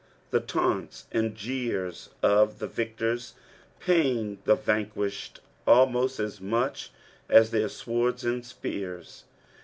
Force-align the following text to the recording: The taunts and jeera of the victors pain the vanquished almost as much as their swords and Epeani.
The 0.31 0.39
taunts 0.39 1.05
and 1.11 1.35
jeera 1.37 2.09
of 2.23 2.57
the 2.57 2.65
victors 2.65 3.35
pain 3.79 4.39
the 4.45 4.55
vanquished 4.55 5.41
almost 5.67 6.19
as 6.19 6.41
much 6.41 6.89
as 7.29 7.51
their 7.51 7.69
swords 7.69 8.25
and 8.25 8.41
Epeani. 8.41 9.21